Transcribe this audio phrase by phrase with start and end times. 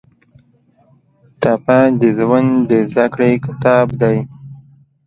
[1.41, 4.17] ټپه د ژوند د زده کړې کتاب دی.